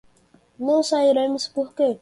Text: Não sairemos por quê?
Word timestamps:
Não 0.57 0.81
sairemos 0.81 1.47
por 1.47 1.75
quê? 1.75 1.89